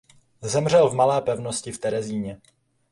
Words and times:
Zemřel 0.41 0.89
v 0.89 0.93
Malé 0.95 1.21
pevnosti 1.21 1.71
v 1.71 1.77
Terezíně. 1.77 2.41